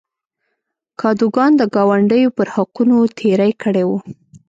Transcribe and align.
کادوګان 1.01 1.51
د 1.57 1.61
ګاونډیو 1.75 2.35
پر 2.37 2.47
حقونو 2.55 2.97
تېری 3.17 3.51
کړی 3.61 3.83
و. 3.87 3.91